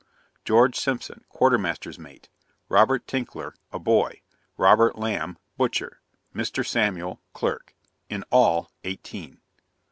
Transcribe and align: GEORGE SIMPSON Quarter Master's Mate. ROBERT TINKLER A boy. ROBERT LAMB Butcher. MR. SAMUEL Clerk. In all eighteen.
GEORGE 0.45 0.75
SIMPSON 0.79 1.25
Quarter 1.29 1.59
Master's 1.59 1.99
Mate. 1.99 2.27
ROBERT 2.69 3.05
TINKLER 3.05 3.53
A 3.71 3.77
boy. 3.77 4.23
ROBERT 4.57 4.95
LAMB 4.97 5.37
Butcher. 5.57 6.01
MR. 6.33 6.65
SAMUEL 6.65 7.21
Clerk. 7.35 7.75
In 8.09 8.23
all 8.31 8.71
eighteen. 8.83 9.41